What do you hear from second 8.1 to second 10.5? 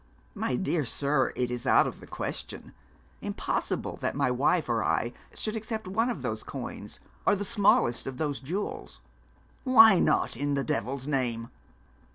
those jewels.' 'Why not,